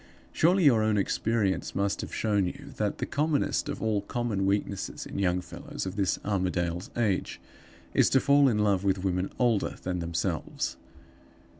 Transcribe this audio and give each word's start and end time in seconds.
Surely, 0.33 0.63
your 0.63 0.81
own 0.81 0.97
experience 0.97 1.75
must 1.75 2.01
have 2.01 2.11
shown 2.11 2.47
you 2.47 2.73
that 2.77 2.97
the 2.97 3.05
commonest 3.05 3.69
of 3.69 3.83
all 3.83 4.01
common 4.01 4.47
weaknesses, 4.47 5.05
in 5.05 5.19
young 5.19 5.41
fellows 5.41 5.85
of 5.85 5.95
this 5.95 6.17
Armadale's 6.25 6.89
age, 6.97 7.39
is 7.93 8.09
to 8.09 8.19
fall 8.19 8.49
in 8.49 8.57
love 8.57 8.83
with 8.83 9.03
women 9.03 9.29
older 9.37 9.75
than 9.83 9.99
themselves. 9.99 10.75